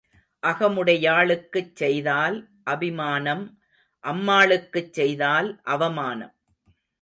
[0.43, 2.37] அகமுடையாளுக்குச் செய்தால்
[2.63, 3.43] அபிமானம்
[4.03, 6.33] அம்மாளுக்குச் செய்தால் அவமானம்.